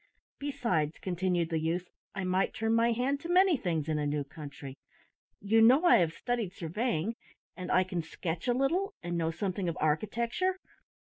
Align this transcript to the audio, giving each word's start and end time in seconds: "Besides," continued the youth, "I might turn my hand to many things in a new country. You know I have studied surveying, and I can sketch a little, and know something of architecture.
"Besides," 0.39 0.97
continued 0.99 1.51
the 1.51 1.59
youth, 1.59 1.87
"I 2.15 2.23
might 2.23 2.55
turn 2.55 2.73
my 2.73 2.91
hand 2.91 3.19
to 3.19 3.29
many 3.29 3.55
things 3.55 3.87
in 3.87 3.99
a 3.99 4.07
new 4.07 4.23
country. 4.23 4.73
You 5.39 5.61
know 5.61 5.85
I 5.85 5.97
have 5.97 6.13
studied 6.15 6.53
surveying, 6.55 7.13
and 7.55 7.71
I 7.71 7.83
can 7.83 8.01
sketch 8.01 8.47
a 8.47 8.53
little, 8.55 8.95
and 9.03 9.15
know 9.15 9.29
something 9.29 9.69
of 9.69 9.77
architecture. 9.79 10.57